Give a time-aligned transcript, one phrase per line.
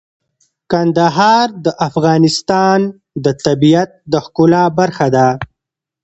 [0.71, 2.79] کندهار د افغانستان
[3.23, 5.27] د طبیعت د ښکلا برخه ده.